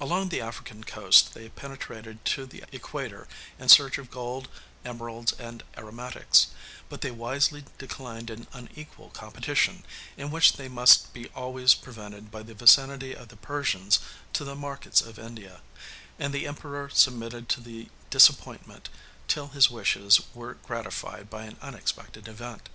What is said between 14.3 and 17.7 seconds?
to the markets of India; and the Emperor submitted to